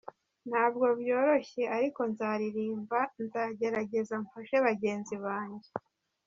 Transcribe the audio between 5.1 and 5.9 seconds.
banjye.